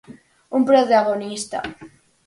[0.59, 1.63] Un protagonista.